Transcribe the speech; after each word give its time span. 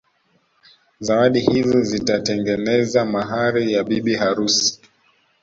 Zawadi 0.99 1.39
hizi 1.39 1.81
zitatengeneza 1.83 3.05
mahari 3.05 3.73
ya 3.73 3.83
bibi 3.83 4.15
harusi 4.15 4.79